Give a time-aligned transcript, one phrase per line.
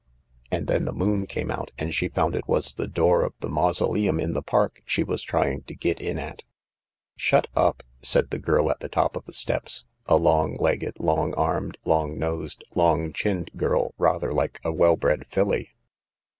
[0.49, 3.47] And then the moon came out, and she found it was the door of the
[3.51, 6.41] mausoleum in the park she was trying to get in at.""
[7.17, 11.35] Shut up!" said the girl on the top of the steps, a long legged, long
[11.35, 15.69] armed, long nosed, long chinned girl rather like a well bred filly.